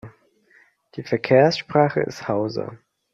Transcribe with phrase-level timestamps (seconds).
[0.95, 2.75] Die Verkehrssprache ist Hausa.